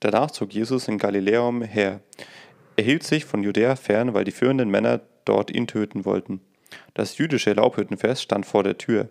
Danach 0.00 0.30
zog 0.30 0.52
Jesus 0.52 0.88
in 0.88 0.98
Galiläum 0.98 1.62
her. 1.62 2.00
Er 2.76 2.84
hielt 2.84 3.02
sich 3.02 3.24
von 3.24 3.42
Judäa 3.42 3.74
fern, 3.76 4.14
weil 4.14 4.24
die 4.24 4.30
führenden 4.30 4.70
Männer 4.70 5.00
dort 5.24 5.50
ihn 5.50 5.66
töten 5.66 6.04
wollten. 6.04 6.40
Das 6.94 7.18
jüdische 7.18 7.52
Laubhüttenfest 7.52 8.22
stand 8.22 8.46
vor 8.46 8.62
der 8.62 8.78
Tür. 8.78 9.08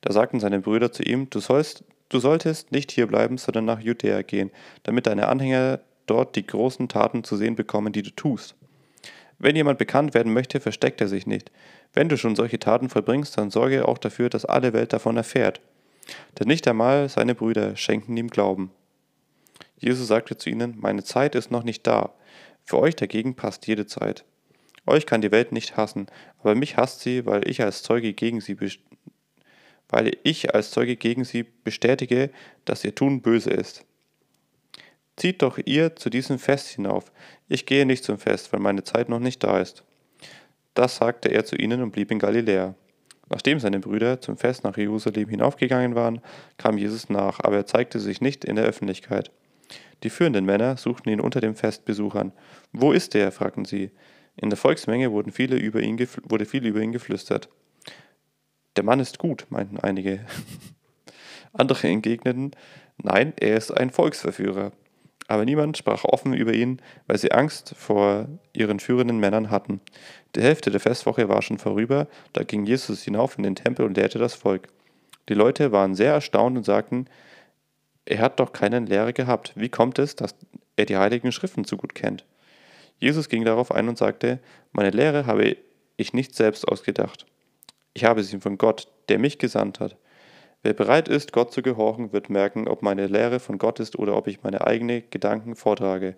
Da 0.00 0.12
sagten 0.12 0.40
seine 0.40 0.60
Brüder 0.60 0.92
zu 0.92 1.02
ihm, 1.02 1.28
du, 1.30 1.40
sollst, 1.40 1.84
du 2.08 2.18
solltest 2.18 2.72
nicht 2.72 2.92
hier 2.92 3.06
bleiben, 3.06 3.38
sondern 3.38 3.64
nach 3.64 3.80
Judäa 3.80 4.22
gehen, 4.22 4.50
damit 4.84 5.06
deine 5.06 5.28
Anhänger 5.28 5.80
dort 6.06 6.36
die 6.36 6.46
großen 6.46 6.88
Taten 6.88 7.24
zu 7.24 7.36
sehen 7.36 7.56
bekommen, 7.56 7.92
die 7.92 8.02
du 8.02 8.10
tust. 8.10 8.54
Wenn 9.38 9.56
jemand 9.56 9.78
bekannt 9.78 10.12
werden 10.12 10.32
möchte, 10.32 10.60
versteckt 10.60 11.00
er 11.00 11.08
sich 11.08 11.26
nicht. 11.26 11.50
Wenn 11.92 12.08
du 12.08 12.16
schon 12.16 12.36
solche 12.36 12.58
Taten 12.58 12.88
vollbringst, 12.88 13.38
dann 13.38 13.50
sorge 13.50 13.88
auch 13.88 13.98
dafür, 13.98 14.28
dass 14.28 14.44
alle 14.44 14.72
Welt 14.72 14.92
davon 14.92 15.16
erfährt. 15.16 15.60
Denn 16.38 16.48
nicht 16.48 16.68
einmal 16.68 17.08
seine 17.08 17.34
Brüder 17.34 17.74
schenken 17.76 18.16
ihm 18.16 18.28
Glauben. 18.28 18.70
Jesus 19.80 20.06
sagte 20.06 20.36
zu 20.36 20.50
ihnen, 20.50 20.76
meine 20.78 21.02
Zeit 21.02 21.34
ist 21.34 21.50
noch 21.50 21.64
nicht 21.64 21.86
da. 21.86 22.12
Für 22.64 22.78
euch 22.78 22.94
dagegen 22.94 23.34
passt 23.34 23.66
jede 23.66 23.86
Zeit. 23.86 24.24
Euch 24.86 25.06
kann 25.06 25.22
die 25.22 25.32
Welt 25.32 25.52
nicht 25.52 25.76
hassen, 25.76 26.06
aber 26.38 26.54
mich 26.54 26.76
hasst 26.76 27.00
sie, 27.00 27.26
weil 27.26 27.48
ich 27.48 27.62
als 27.62 27.82
Zeuge 27.82 28.12
gegen 28.12 28.40
sie 28.40 28.56
weil 29.88 30.16
ich 30.22 30.54
als 30.54 30.70
Zeuge 30.70 30.94
gegen 30.94 31.24
sie 31.24 31.42
bestätige, 31.42 32.30
dass 32.64 32.84
ihr 32.84 32.94
Tun 32.94 33.22
böse 33.22 33.50
ist. 33.50 33.84
Zieht 35.16 35.42
doch 35.42 35.58
ihr 35.64 35.96
zu 35.96 36.10
diesem 36.10 36.38
Fest 36.38 36.68
hinauf. 36.68 37.10
Ich 37.48 37.66
gehe 37.66 37.84
nicht 37.84 38.04
zum 38.04 38.18
Fest, 38.18 38.52
weil 38.52 38.60
meine 38.60 38.84
Zeit 38.84 39.08
noch 39.08 39.18
nicht 39.18 39.42
da 39.42 39.60
ist. 39.60 39.82
Das 40.74 40.96
sagte 40.96 41.28
er 41.30 41.44
zu 41.44 41.56
ihnen 41.56 41.82
und 41.82 41.90
blieb 41.90 42.10
in 42.10 42.20
Galiläa. 42.20 42.74
Nachdem 43.28 43.60
seine 43.60 43.80
Brüder 43.80 44.20
zum 44.20 44.36
Fest 44.36 44.64
nach 44.64 44.76
Jerusalem 44.76 45.28
hinaufgegangen 45.28 45.94
waren, 45.94 46.20
kam 46.56 46.78
Jesus 46.78 47.08
nach, 47.10 47.40
aber 47.40 47.56
er 47.56 47.66
zeigte 47.66 48.00
sich 48.00 48.20
nicht 48.20 48.44
in 48.44 48.56
der 48.56 48.64
Öffentlichkeit. 48.64 49.30
Die 50.02 50.10
führenden 50.10 50.44
Männer 50.44 50.76
suchten 50.76 51.10
ihn 51.10 51.20
unter 51.20 51.40
den 51.40 51.54
Festbesuchern. 51.54 52.32
Wo 52.72 52.92
ist 52.92 53.14
er? 53.14 53.32
fragten 53.32 53.64
sie. 53.64 53.90
In 54.36 54.50
der 54.50 54.56
Volksmenge 54.56 55.12
wurden 55.12 55.32
viele 55.32 55.56
über 55.56 55.80
ihn 55.80 55.98
wurde 56.24 56.46
viel 56.46 56.66
über 56.66 56.80
ihn 56.80 56.92
geflüstert. 56.92 57.48
Der 58.76 58.84
Mann 58.84 59.00
ist 59.00 59.18
gut, 59.18 59.46
meinten 59.50 59.78
einige. 59.78 60.20
Andere 61.52 61.88
entgegneten, 61.88 62.52
nein, 62.96 63.32
er 63.38 63.56
ist 63.56 63.72
ein 63.72 63.90
Volksverführer. 63.90 64.72
Aber 65.26 65.44
niemand 65.44 65.76
sprach 65.76 66.04
offen 66.04 66.32
über 66.32 66.54
ihn, 66.54 66.80
weil 67.06 67.18
sie 67.18 67.32
Angst 67.32 67.74
vor 67.76 68.28
ihren 68.52 68.80
führenden 68.80 69.18
Männern 69.18 69.50
hatten. 69.50 69.80
Die 70.34 70.42
Hälfte 70.42 70.70
der 70.70 70.80
Festwoche 70.80 71.28
war 71.28 71.42
schon 71.42 71.58
vorüber, 71.58 72.08
da 72.32 72.42
ging 72.42 72.64
Jesus 72.64 73.02
hinauf 73.02 73.36
in 73.36 73.44
den 73.44 73.54
Tempel 73.54 73.84
und 73.84 73.96
lehrte 73.96 74.18
das 74.18 74.34
Volk. 74.34 74.68
Die 75.28 75.34
Leute 75.34 75.70
waren 75.70 75.94
sehr 75.94 76.12
erstaunt 76.12 76.56
und 76.56 76.64
sagten, 76.64 77.06
er 78.04 78.18
hat 78.18 78.40
doch 78.40 78.52
keinen 78.52 78.86
Lehrer 78.86 79.12
gehabt. 79.12 79.52
Wie 79.56 79.68
kommt 79.68 79.98
es, 79.98 80.16
dass 80.16 80.34
er 80.76 80.86
die 80.86 80.96
heiligen 80.96 81.32
Schriften 81.32 81.64
so 81.64 81.76
gut 81.76 81.94
kennt? 81.94 82.24
Jesus 82.98 83.28
ging 83.28 83.44
darauf 83.44 83.72
ein 83.72 83.88
und 83.88 83.98
sagte, 83.98 84.40
meine 84.72 84.90
Lehre 84.90 85.26
habe 85.26 85.56
ich 85.96 86.12
nicht 86.12 86.34
selbst 86.34 86.68
ausgedacht. 86.68 87.26
Ich 87.94 88.04
habe 88.04 88.22
sie 88.22 88.40
von 88.40 88.58
Gott, 88.58 88.88
der 89.08 89.18
mich 89.18 89.38
gesandt 89.38 89.80
hat. 89.80 89.96
Wer 90.62 90.74
bereit 90.74 91.08
ist, 91.08 91.32
Gott 91.32 91.52
zu 91.52 91.62
gehorchen, 91.62 92.12
wird 92.12 92.28
merken, 92.28 92.68
ob 92.68 92.82
meine 92.82 93.06
Lehre 93.06 93.40
von 93.40 93.56
Gott 93.56 93.80
ist 93.80 93.98
oder 93.98 94.14
ob 94.14 94.26
ich 94.26 94.42
meine 94.42 94.66
eigenen 94.66 95.02
Gedanken 95.08 95.56
vortrage. 95.56 96.16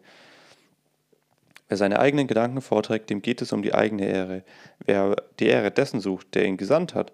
Wer 1.68 1.76
seine 1.76 2.00
eigenen 2.00 2.26
Gedanken 2.26 2.60
vorträgt, 2.60 3.08
dem 3.08 3.22
geht 3.22 3.40
es 3.40 3.52
um 3.52 3.62
die 3.62 3.72
eigene 3.72 4.04
Ehre. 4.06 4.42
Wer 4.84 5.16
die 5.38 5.46
Ehre 5.46 5.70
dessen 5.70 6.00
sucht, 6.00 6.34
der 6.34 6.44
ihn 6.44 6.56
gesandt 6.56 6.94
hat, 6.94 7.12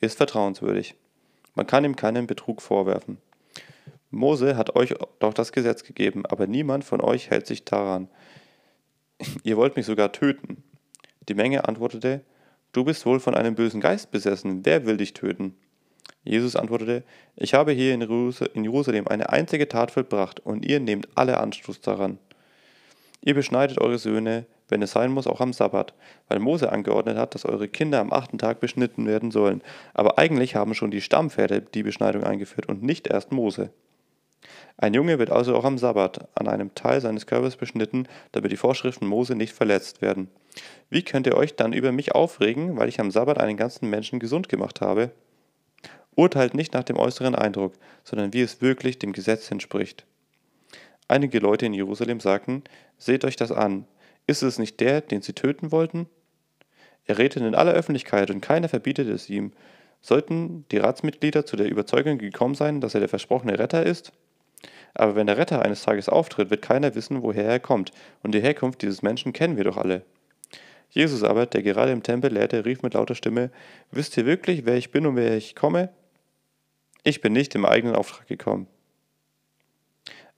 ist 0.00 0.16
vertrauenswürdig. 0.16 0.94
Man 1.54 1.66
kann 1.66 1.84
ihm 1.84 1.96
keinen 1.96 2.26
Betrug 2.26 2.62
vorwerfen. 2.62 3.18
Mose 4.10 4.56
hat 4.56 4.74
euch 4.76 4.94
doch 5.20 5.34
das 5.34 5.52
Gesetz 5.52 5.84
gegeben, 5.84 6.26
aber 6.26 6.46
niemand 6.46 6.84
von 6.84 7.00
euch 7.00 7.30
hält 7.30 7.46
sich 7.46 7.64
daran. 7.64 8.08
Ihr 9.44 9.56
wollt 9.56 9.76
mich 9.76 9.86
sogar 9.86 10.12
töten. 10.12 10.62
Die 11.28 11.34
Menge 11.34 11.68
antwortete, 11.68 12.22
Du 12.72 12.84
bist 12.84 13.04
wohl 13.06 13.20
von 13.20 13.34
einem 13.34 13.54
bösen 13.54 13.80
Geist 13.80 14.10
besessen, 14.10 14.64
wer 14.64 14.86
will 14.86 14.96
dich 14.96 15.12
töten? 15.12 15.56
Jesus 16.22 16.54
antwortete, 16.56 17.04
Ich 17.36 17.54
habe 17.54 17.72
hier 17.72 17.94
in 17.94 18.64
Jerusalem 18.64 19.08
eine 19.08 19.30
einzige 19.30 19.68
Tat 19.68 19.90
vollbracht, 19.90 20.40
und 20.40 20.64
ihr 20.64 20.80
nehmt 20.80 21.08
alle 21.16 21.38
Anstoß 21.38 21.80
daran. 21.80 22.18
Ihr 23.22 23.34
beschneidet 23.34 23.80
eure 23.80 23.98
Söhne, 23.98 24.46
wenn 24.68 24.82
es 24.82 24.92
sein 24.92 25.12
muss, 25.12 25.26
auch 25.26 25.40
am 25.40 25.52
Sabbat, 25.52 25.94
weil 26.28 26.38
Mose 26.38 26.72
angeordnet 26.72 27.16
hat, 27.16 27.34
dass 27.34 27.44
eure 27.44 27.68
Kinder 27.68 28.00
am 28.00 28.12
achten 28.12 28.38
Tag 28.38 28.60
beschnitten 28.60 29.06
werden 29.06 29.30
sollen. 29.30 29.62
Aber 29.94 30.18
eigentlich 30.18 30.54
haben 30.54 30.74
schon 30.74 30.90
die 30.90 31.00
Stammväter 31.00 31.60
die 31.60 31.82
Beschneidung 31.82 32.24
eingeführt 32.24 32.66
und 32.68 32.82
nicht 32.82 33.08
erst 33.08 33.32
Mose. 33.32 33.70
Ein 34.76 34.94
Junge 34.94 35.18
wird 35.18 35.30
also 35.30 35.54
auch 35.54 35.64
am 35.64 35.76
Sabbat 35.76 36.26
an 36.34 36.48
einem 36.48 36.74
Teil 36.74 37.02
seines 37.02 37.26
Körpers 37.26 37.56
beschnitten, 37.56 38.08
damit 38.32 38.50
die 38.50 38.56
Vorschriften 38.56 39.06
Mose 39.06 39.34
nicht 39.34 39.52
verletzt 39.52 40.00
werden. 40.00 40.28
Wie 40.88 41.02
könnt 41.02 41.26
ihr 41.26 41.36
euch 41.36 41.54
dann 41.54 41.74
über 41.74 41.92
mich 41.92 42.14
aufregen, 42.14 42.78
weil 42.78 42.88
ich 42.88 42.98
am 42.98 43.10
Sabbat 43.10 43.38
einen 43.38 43.58
ganzen 43.58 43.90
Menschen 43.90 44.20
gesund 44.20 44.48
gemacht 44.48 44.80
habe? 44.80 45.10
Urteilt 46.16 46.54
nicht 46.54 46.72
nach 46.72 46.84
dem 46.84 46.96
äußeren 46.96 47.34
Eindruck, 47.34 47.74
sondern 48.04 48.32
wie 48.32 48.40
es 48.40 48.62
wirklich 48.62 48.98
dem 48.98 49.12
Gesetz 49.12 49.50
entspricht. 49.50 50.06
Einige 51.08 51.40
Leute 51.40 51.66
in 51.66 51.74
Jerusalem 51.74 52.20
sagten, 52.20 52.64
seht 52.96 53.24
euch 53.24 53.36
das 53.36 53.52
an, 53.52 53.86
ist 54.26 54.42
es 54.42 54.58
nicht 54.58 54.80
der, 54.80 55.00
den 55.00 55.22
sie 55.22 55.32
töten 55.32 55.72
wollten? 55.72 56.08
Er 57.04 57.18
redet 57.18 57.42
in 57.42 57.54
aller 57.54 57.72
Öffentlichkeit 57.72 58.30
und 58.30 58.40
keiner 58.40 58.68
verbietet 58.68 59.08
es 59.08 59.28
ihm. 59.28 59.52
Sollten 60.00 60.64
die 60.70 60.78
Ratsmitglieder 60.78 61.44
zu 61.44 61.56
der 61.56 61.68
Überzeugung 61.68 62.16
gekommen 62.16 62.54
sein, 62.54 62.80
dass 62.80 62.94
er 62.94 63.00
der 63.00 63.08
versprochene 63.08 63.58
Retter 63.58 63.84
ist? 63.84 64.12
Aber 64.94 65.14
wenn 65.14 65.26
der 65.26 65.38
Retter 65.38 65.62
eines 65.62 65.82
Tages 65.82 66.08
auftritt, 66.08 66.50
wird 66.50 66.62
keiner 66.62 66.94
wissen, 66.94 67.22
woher 67.22 67.44
er 67.44 67.60
kommt, 67.60 67.92
und 68.22 68.34
die 68.34 68.40
Herkunft 68.40 68.82
dieses 68.82 69.02
Menschen 69.02 69.32
kennen 69.32 69.56
wir 69.56 69.64
doch 69.64 69.76
alle. 69.76 70.04
Jesus 70.90 71.22
aber, 71.22 71.46
der 71.46 71.62
gerade 71.62 71.92
im 71.92 72.02
Tempel 72.02 72.32
lehrte, 72.32 72.64
rief 72.64 72.82
mit 72.82 72.94
lauter 72.94 73.14
Stimme, 73.14 73.50
Wisst 73.92 74.16
ihr 74.16 74.26
wirklich, 74.26 74.66
wer 74.66 74.76
ich 74.76 74.90
bin 74.90 75.06
und 75.06 75.16
wer 75.16 75.36
ich 75.36 75.54
komme? 75.54 75.90
Ich 77.04 77.20
bin 77.20 77.32
nicht 77.32 77.54
im 77.54 77.64
eigenen 77.64 77.94
Auftrag 77.94 78.26
gekommen. 78.26 78.66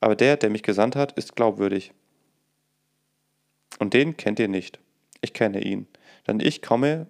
Aber 0.01 0.15
der, 0.15 0.37
der 0.37 0.51
mich 0.51 0.63
gesandt 0.63 0.97
hat, 0.97 1.13
ist 1.13 1.35
glaubwürdig. 1.37 1.93
Und 3.79 3.95
den 3.95 4.17
kennt 4.17 4.39
ihr 4.39 4.49
nicht. 4.49 4.79
Ich 5.23 5.33
kenne 5.33 5.63
ihn. 5.63 5.87
Denn 6.27 6.41
ich 6.41 6.61
komme 6.61 7.07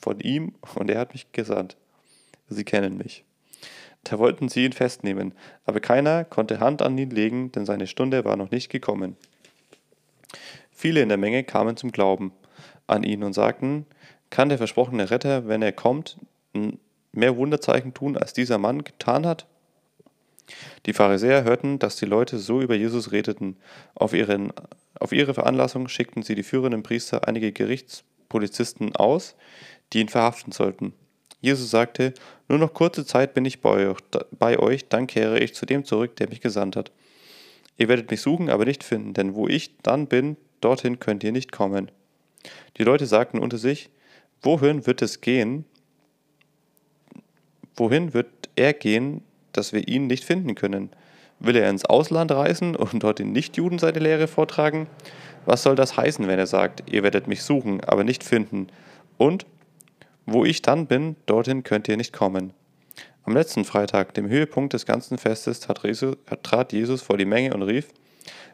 von 0.00 0.20
ihm 0.20 0.54
und 0.74 0.90
er 0.90 1.00
hat 1.00 1.12
mich 1.12 1.30
gesandt. 1.32 1.76
Sie 2.48 2.64
kennen 2.64 2.96
mich. 2.96 3.24
Da 4.08 4.20
wollten 4.20 4.48
sie 4.48 4.64
ihn 4.64 4.72
festnehmen, 4.72 5.34
aber 5.64 5.80
keiner 5.80 6.24
konnte 6.24 6.60
Hand 6.60 6.80
an 6.80 6.96
ihn 6.96 7.10
legen, 7.10 7.50
denn 7.50 7.66
seine 7.66 7.88
Stunde 7.88 8.24
war 8.24 8.36
noch 8.36 8.52
nicht 8.52 8.70
gekommen. 8.70 9.16
Viele 10.70 11.02
in 11.02 11.08
der 11.08 11.18
Menge 11.18 11.42
kamen 11.42 11.76
zum 11.76 11.90
Glauben 11.90 12.30
an 12.86 13.02
ihn 13.02 13.24
und 13.24 13.32
sagten, 13.32 13.84
kann 14.30 14.48
der 14.48 14.58
versprochene 14.58 15.10
Retter, 15.10 15.48
wenn 15.48 15.60
er 15.60 15.72
kommt, 15.72 16.18
mehr 17.10 17.36
Wunderzeichen 17.36 17.94
tun, 17.94 18.16
als 18.16 18.32
dieser 18.32 18.58
Mann 18.58 18.84
getan 18.84 19.26
hat? 19.26 19.46
Die 20.86 20.92
Pharisäer 20.92 21.42
hörten, 21.42 21.80
dass 21.80 21.96
die 21.96 22.06
Leute 22.06 22.38
so 22.38 22.60
über 22.60 22.76
Jesus 22.76 23.10
redeten. 23.10 23.56
Auf, 23.96 24.12
ihren, 24.12 24.52
auf 25.00 25.10
ihre 25.10 25.34
Veranlassung 25.34 25.88
schickten 25.88 26.22
sie 26.22 26.36
die 26.36 26.44
führenden 26.44 26.84
Priester 26.84 27.26
einige 27.26 27.50
Gerichtspolizisten 27.50 28.94
aus, 28.94 29.34
die 29.92 29.98
ihn 29.98 30.08
verhaften 30.08 30.52
sollten. 30.52 30.92
Jesus 31.46 31.70
sagte, 31.70 32.12
nur 32.48 32.58
noch 32.58 32.74
kurze 32.74 33.06
Zeit 33.06 33.32
bin 33.32 33.44
ich 33.44 33.60
bei 33.60 33.88
euch, 34.58 34.88
dann 34.88 35.06
kehre 35.06 35.38
ich 35.38 35.54
zu 35.54 35.64
dem 35.64 35.84
zurück, 35.84 36.16
der 36.16 36.28
mich 36.28 36.40
gesandt 36.40 36.74
hat. 36.74 36.90
Ihr 37.78 37.86
werdet 37.86 38.10
mich 38.10 38.20
suchen, 38.20 38.50
aber 38.50 38.64
nicht 38.64 38.82
finden, 38.82 39.14
denn 39.14 39.36
wo 39.36 39.46
ich 39.46 39.76
dann 39.84 40.08
bin, 40.08 40.36
dorthin 40.60 40.98
könnt 40.98 41.22
ihr 41.22 41.30
nicht 41.30 41.52
kommen. 41.52 41.92
Die 42.78 42.82
Leute 42.82 43.06
sagten 43.06 43.38
unter 43.38 43.58
sich, 43.58 43.90
wohin 44.42 44.88
wird 44.88 45.02
es 45.02 45.20
gehen? 45.20 45.64
Wohin 47.76 48.12
wird 48.12 48.26
er 48.56 48.72
gehen, 48.72 49.22
dass 49.52 49.72
wir 49.72 49.86
ihn 49.86 50.08
nicht 50.08 50.24
finden 50.24 50.56
können? 50.56 50.90
Will 51.38 51.54
er 51.54 51.70
ins 51.70 51.84
Ausland 51.84 52.32
reisen 52.32 52.74
und 52.76 53.04
dort 53.04 53.20
den 53.20 53.30
Nichtjuden 53.30 53.78
seine 53.78 54.00
Lehre 54.00 54.26
vortragen? 54.26 54.88
Was 55.44 55.62
soll 55.62 55.76
das 55.76 55.96
heißen, 55.96 56.26
wenn 56.26 56.40
er 56.40 56.48
sagt, 56.48 56.90
ihr 56.90 57.04
werdet 57.04 57.28
mich 57.28 57.44
suchen, 57.44 57.84
aber 57.84 58.02
nicht 58.02 58.24
finden? 58.24 58.66
Und 59.16 59.46
wo 60.26 60.44
ich 60.44 60.62
dann 60.62 60.86
bin, 60.86 61.16
dorthin 61.26 61.62
könnt 61.62 61.88
ihr 61.88 61.96
nicht 61.96 62.12
kommen. 62.12 62.52
Am 63.24 63.32
letzten 63.32 63.64
Freitag, 63.64 64.14
dem 64.14 64.28
Höhepunkt 64.28 64.72
des 64.72 64.86
ganzen 64.86 65.18
Festes, 65.18 65.60
trat 65.60 66.72
Jesus 66.72 67.02
vor 67.02 67.16
die 67.16 67.24
Menge 67.24 67.54
und 67.54 67.62
rief, 67.62 67.88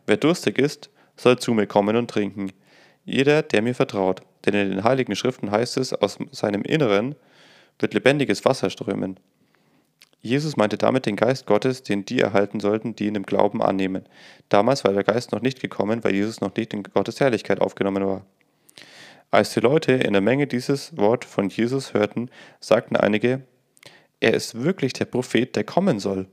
Wer 0.07 0.17
durstig 0.17 0.59
ist, 0.59 0.91
soll 1.17 1.39
zu 1.39 1.55
mir 1.55 1.67
kommen 1.67 1.97
und 1.97 2.11
trinken. 2.11 2.53
Jeder, 3.05 3.43
der 3.43 3.63
mir 3.63 3.75
vertraut, 3.75 4.23
denn 4.45 4.55
in 4.55 4.71
den 4.71 4.85
heiligen 4.85 5.17
Schriften 5.17 5.51
heißt 5.51 5.77
es, 5.77 5.93
aus 5.93 6.19
seinem 6.31 6.63
Inneren 6.63 7.15
wird 7.79 7.95
lebendiges 7.95 8.45
Wasser 8.45 8.71
strömen. 8.71 9.19
Jesus 10.21 10.57
meinte 10.57 10.79
damit 10.79 11.07
den 11.07 11.17
Geist 11.17 11.47
Gottes, 11.47 11.83
den 11.83 12.05
die 12.05 12.21
erhalten 12.21 12.61
sollten, 12.61 12.95
die 12.95 13.07
ihn 13.07 13.17
im 13.17 13.25
Glauben 13.25 13.61
annehmen. 13.61 14.05
Damals 14.49 14.85
war 14.85 14.93
der 14.93 15.03
Geist 15.03 15.33
noch 15.33 15.43
nicht 15.43 15.61
gekommen, 15.61 16.05
weil 16.05 16.15
Jesus 16.15 16.41
noch 16.41 16.55
nicht 16.55 16.73
in 16.73 16.85
Gottes 16.85 17.19
Herrlichkeit 17.19 17.61
aufgenommen 17.61 18.07
war. 18.07 18.25
Als 19.33 19.55
die 19.55 19.61
Leute 19.61 19.93
in 19.93 20.13
der 20.13 20.21
Menge 20.21 20.47
dieses 20.47 20.95
Wort 20.99 21.25
von 21.25 21.49
Jesus 21.49 21.95
hörten, 21.95 22.31
sagten 22.61 22.97
einige, 22.97 23.41
er 24.21 24.35
ist 24.35 24.63
wirklich 24.63 24.93
der 24.93 25.07
Prophet, 25.07 25.57
der 25.57 25.65
kommen 25.65 26.01
soll. 26.01 26.29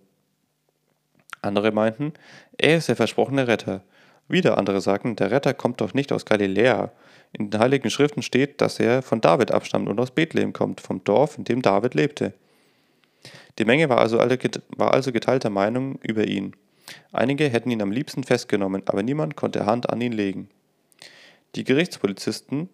Andere 1.42 1.72
meinten, 1.72 2.12
er 2.58 2.76
ist 2.76 2.90
der 2.90 2.98
versprochene 2.98 3.48
Retter. 3.48 3.86
Wieder 4.28 4.58
andere 4.58 4.82
sagten, 4.82 5.16
der 5.16 5.32
Retter 5.32 5.54
kommt 5.54 5.80
doch 5.80 5.94
nicht 5.94 6.12
aus 6.12 6.26
Galiläa. 6.26 6.92
In 7.32 7.50
den 7.50 7.62
Heiligen 7.62 7.90
Schriften 7.90 8.22
steht, 8.22 8.60
dass 8.60 8.82
er 8.82 9.02
von 9.02 9.22
David 9.22 9.52
abstammt 9.52 9.88
und 9.88 9.98
aus 9.98 10.12
Bethlehem 10.12 10.52
kommt, 10.52 10.82
vom 10.82 11.02
Dorf, 11.06 11.38
in 11.38 11.46
dem 11.46 11.62
David 11.62 11.94
lebte. 11.94 12.34
Die 13.60 13.66
Menge 13.66 13.88
war 13.88 14.00
also, 14.00 14.18
war 14.18 14.94
also 14.94 15.14
geteilter 15.14 15.50
Meinung 15.50 16.00
über 16.02 16.28
ihn. 16.28 16.54
Einige 17.14 17.48
hätten 17.48 17.72
ihn 17.72 17.82
am 17.82 17.94
liebsten 17.94 18.26
festgenommen, 18.26 18.84
aber 18.88 19.04
niemand 19.04 19.38
konnte 19.38 19.66
Hand 19.66 19.90
an 19.90 20.02
ihn 20.02 20.12
legen. 20.12 20.50
Die 21.56 21.64
Gerichtspolizisten 21.64 22.68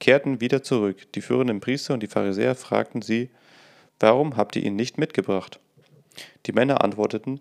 kehrten 0.00 0.40
wieder 0.40 0.62
zurück. 0.62 1.12
Die 1.12 1.20
führenden 1.20 1.60
Priester 1.60 1.94
und 1.94 2.02
die 2.02 2.08
Pharisäer 2.08 2.54
fragten 2.54 3.02
sie, 3.02 3.30
warum 4.00 4.36
habt 4.36 4.56
ihr 4.56 4.62
ihn 4.62 4.76
nicht 4.76 4.98
mitgebracht? 4.98 5.60
Die 6.46 6.52
Männer 6.52 6.82
antworteten, 6.82 7.40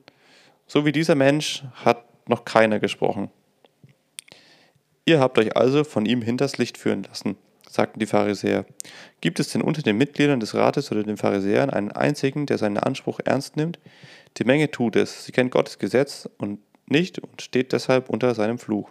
so 0.67 0.85
wie 0.85 0.91
dieser 0.91 1.15
Mensch 1.15 1.63
hat 1.73 2.03
noch 2.27 2.45
keiner 2.45 2.79
gesprochen. 2.79 3.29
Ihr 5.05 5.19
habt 5.19 5.37
euch 5.37 5.55
also 5.55 5.83
von 5.83 6.05
ihm 6.05 6.21
hinters 6.21 6.57
Licht 6.57 6.77
führen 6.77 7.03
lassen, 7.03 7.37
sagten 7.69 7.99
die 7.99 8.05
Pharisäer. 8.05 8.65
Gibt 9.21 9.39
es 9.39 9.49
denn 9.49 9.61
unter 9.61 9.81
den 9.81 9.97
Mitgliedern 9.97 10.41
des 10.41 10.53
Rates 10.53 10.91
oder 10.91 11.03
den 11.03 11.17
Pharisäern 11.17 11.69
einen 11.69 11.91
einzigen, 11.91 12.45
der 12.45 12.57
seinen 12.57 12.77
Anspruch 12.77 13.19
ernst 13.23 13.55
nimmt? 13.55 13.79
Die 14.37 14.43
Menge 14.43 14.69
tut 14.69 14.95
es, 14.97 15.25
sie 15.25 15.31
kennt 15.31 15.51
Gottes 15.51 15.79
Gesetz 15.79 16.29
und 16.37 16.59
nicht 16.87 17.19
und 17.19 17.41
steht 17.41 17.71
deshalb 17.71 18.09
unter 18.09 18.35
seinem 18.35 18.59
Fluch. 18.59 18.89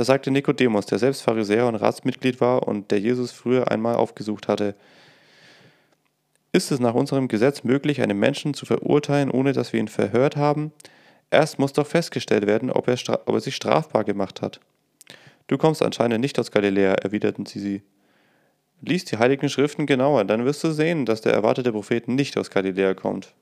Da 0.00 0.04
sagte 0.04 0.30
Nikodemus, 0.30 0.86
der 0.86 0.98
selbst 0.98 1.20
Pharisäer 1.20 1.66
und 1.66 1.74
Ratsmitglied 1.74 2.40
war 2.40 2.66
und 2.66 2.90
der 2.90 2.98
Jesus 2.98 3.32
früher 3.32 3.70
einmal 3.70 3.96
aufgesucht 3.96 4.48
hatte, 4.48 4.74
ist 6.52 6.70
es 6.70 6.80
nach 6.80 6.94
unserem 6.94 7.28
Gesetz 7.28 7.64
möglich, 7.64 8.00
einen 8.00 8.18
Menschen 8.18 8.54
zu 8.54 8.64
verurteilen, 8.64 9.30
ohne 9.30 9.52
dass 9.52 9.74
wir 9.74 9.80
ihn 9.80 9.88
verhört 9.88 10.36
haben? 10.36 10.72
Erst 11.30 11.58
muss 11.58 11.74
doch 11.74 11.86
festgestellt 11.86 12.46
werden, 12.46 12.70
ob 12.70 12.88
er, 12.88 12.96
ob 13.26 13.34
er 13.34 13.40
sich 13.40 13.54
strafbar 13.54 14.04
gemacht 14.04 14.40
hat. 14.40 14.60
Du 15.48 15.58
kommst 15.58 15.82
anscheinend 15.82 16.22
nicht 16.22 16.38
aus 16.38 16.50
Galiläa, 16.50 16.92
erwiderten 16.92 17.44
sie 17.44 17.60
sie. 17.60 17.82
Lies 18.80 19.04
die 19.04 19.18
heiligen 19.18 19.50
Schriften 19.50 19.84
genauer, 19.84 20.24
dann 20.24 20.46
wirst 20.46 20.64
du 20.64 20.70
sehen, 20.70 21.04
dass 21.04 21.20
der 21.20 21.34
erwartete 21.34 21.72
Prophet 21.72 22.08
nicht 22.08 22.38
aus 22.38 22.48
Galiläa 22.48 22.94
kommt. 22.94 23.34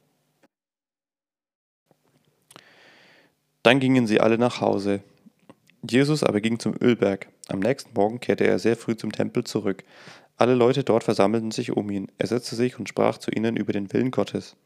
Dann 3.63 3.79
gingen 3.79 4.09
sie 4.09 4.19
alle 4.19 4.39
nach 4.39 4.61
Hause. 4.61 5.05
Jesus 5.91 6.23
aber 6.23 6.41
ging 6.41 6.59
zum 6.59 6.75
Ölberg. 6.81 7.29
Am 7.49 7.61
nächsten 7.61 7.91
Morgen 7.95 8.21
kehrte 8.21 8.47
er 8.47 8.59
sehr 8.59 8.77
früh 8.77 8.97
zum 8.97 9.13
Tempel 9.13 9.45
zurück. 9.45 9.85
Alle 10.37 10.55
Leute 10.55 10.85
dort 10.85 11.05
versammelten 11.05 11.51
sich 11.51 11.73
um 11.73 11.91
ihn. 11.91 12.13
Er 12.19 12.27
setzte 12.27 12.57
sich 12.57 12.79
und 12.79 12.89
sprach 12.89 13.19
zu 13.19 13.31
ihnen 13.31 13.57
über 13.57 13.73
den 13.73 13.93
Willen 13.93 14.11
Gottes. 14.11 14.57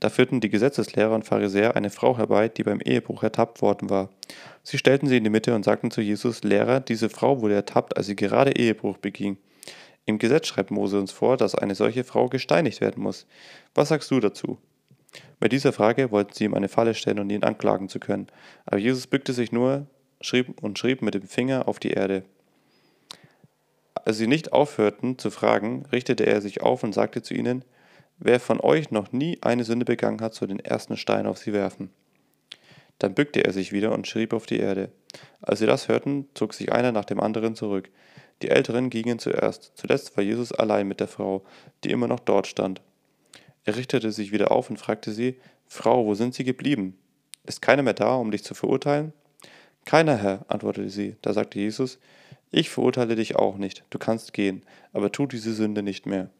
Da 0.00 0.08
führten 0.08 0.40
die 0.40 0.48
Gesetzeslehrer 0.48 1.14
und 1.14 1.24
Pharisäer 1.24 1.76
eine 1.76 1.90
Frau 1.90 2.16
herbei, 2.16 2.48
die 2.48 2.62
beim 2.62 2.80
Ehebruch 2.80 3.22
ertappt 3.22 3.60
worden 3.60 3.90
war. 3.90 4.08
Sie 4.62 4.78
stellten 4.78 5.06
sie 5.06 5.18
in 5.18 5.24
die 5.24 5.30
Mitte 5.30 5.54
und 5.54 5.64
sagten 5.64 5.90
zu 5.90 6.00
Jesus, 6.00 6.42
Lehrer, 6.42 6.80
diese 6.80 7.10
Frau 7.10 7.42
wurde 7.42 7.54
ertappt, 7.54 7.96
als 7.96 8.06
sie 8.06 8.16
gerade 8.16 8.52
Ehebruch 8.52 8.96
beging. 8.96 9.36
Im 10.06 10.18
Gesetz 10.18 10.46
schreibt 10.46 10.70
Mose 10.70 10.98
uns 10.98 11.12
vor, 11.12 11.36
dass 11.36 11.54
eine 11.54 11.74
solche 11.74 12.04
Frau 12.04 12.28
gesteinigt 12.28 12.80
werden 12.80 13.02
muss. 13.02 13.26
Was 13.74 13.88
sagst 13.88 14.10
du 14.10 14.20
dazu? 14.20 14.58
Bei 15.38 15.48
dieser 15.48 15.72
Frage 15.72 16.10
wollten 16.10 16.32
sie 16.32 16.44
ihm 16.44 16.54
eine 16.54 16.68
Falle 16.68 16.94
stellen 16.94 17.18
und 17.18 17.30
ihn 17.30 17.44
anklagen 17.44 17.88
zu 17.88 17.98
können. 17.98 18.28
Aber 18.64 18.78
Jesus 18.78 19.06
bückte 19.06 19.32
sich 19.32 19.52
nur 19.52 19.86
schrieb 20.20 20.62
und 20.62 20.78
schrieb 20.78 21.02
mit 21.02 21.14
dem 21.14 21.26
Finger 21.26 21.68
auf 21.68 21.78
die 21.78 21.90
Erde. 21.90 22.24
Als 23.94 24.18
sie 24.18 24.26
nicht 24.26 24.52
aufhörten 24.52 25.18
zu 25.18 25.30
fragen, 25.30 25.86
richtete 25.92 26.24
er 26.24 26.40
sich 26.40 26.62
auf 26.62 26.82
und 26.82 26.92
sagte 26.92 27.22
zu 27.22 27.34
ihnen, 27.34 27.64
Wer 28.22 28.38
von 28.38 28.60
euch 28.60 28.90
noch 28.90 29.12
nie 29.12 29.38
eine 29.40 29.64
Sünde 29.64 29.86
begangen 29.86 30.20
hat, 30.20 30.34
soll 30.34 30.48
den 30.48 30.60
ersten 30.60 30.98
Stein 30.98 31.26
auf 31.26 31.38
sie 31.38 31.54
werfen. 31.54 31.90
Dann 32.98 33.14
bückte 33.14 33.42
er 33.42 33.52
sich 33.54 33.72
wieder 33.72 33.92
und 33.92 34.06
schrieb 34.06 34.34
auf 34.34 34.44
die 34.44 34.58
Erde. 34.58 34.92
Als 35.40 35.60
sie 35.60 35.66
das 35.66 35.88
hörten, 35.88 36.28
zog 36.34 36.52
sich 36.52 36.70
einer 36.70 36.92
nach 36.92 37.06
dem 37.06 37.18
anderen 37.18 37.56
zurück. 37.56 37.88
Die 38.42 38.50
Älteren 38.50 38.90
gingen 38.90 39.18
zuerst. 39.18 39.72
Zuletzt 39.74 40.16
war 40.18 40.24
Jesus 40.24 40.52
allein 40.52 40.86
mit 40.86 41.00
der 41.00 41.08
Frau, 41.08 41.44
die 41.82 41.90
immer 41.90 42.08
noch 42.08 42.20
dort 42.20 42.46
stand. 42.46 42.82
Er 43.64 43.76
richtete 43.76 44.12
sich 44.12 44.32
wieder 44.32 44.50
auf 44.50 44.68
und 44.68 44.78
fragte 44.78 45.12
sie, 45.12 45.40
Frau, 45.66 46.04
wo 46.04 46.14
sind 46.14 46.34
Sie 46.34 46.44
geblieben? 46.44 46.98
Ist 47.46 47.62
keiner 47.62 47.82
mehr 47.82 47.94
da, 47.94 48.16
um 48.16 48.30
dich 48.30 48.44
zu 48.44 48.54
verurteilen? 48.54 49.14
Keiner, 49.84 50.16
Herr, 50.16 50.44
antwortete 50.48 50.90
sie. 50.90 51.16
Da 51.22 51.32
sagte 51.32 51.58
Jesus, 51.58 51.98
ich 52.50 52.70
verurteile 52.70 53.16
dich 53.16 53.36
auch 53.36 53.56
nicht, 53.56 53.84
du 53.90 53.98
kannst 53.98 54.32
gehen, 54.32 54.62
aber 54.92 55.12
tu 55.12 55.26
diese 55.26 55.54
Sünde 55.54 55.82
nicht 55.82 56.06
mehr. 56.06 56.30